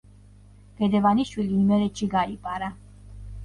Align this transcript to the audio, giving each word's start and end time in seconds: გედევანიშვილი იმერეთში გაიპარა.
გედევანიშვილი 0.79 1.59
იმერეთში 1.67 2.11
გაიპარა. 2.17 2.75